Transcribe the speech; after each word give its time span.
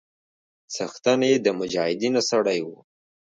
څښتن 0.73 1.21
يې 1.29 1.35
د 1.45 1.47
مجاهيدنو 1.59 2.21
سړى 2.29 2.59
و. 2.67 2.69